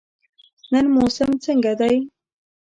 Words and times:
نن 0.71 0.85
موسم 0.95 1.29
څنګه 1.43 1.73
دی؟ 1.79 1.95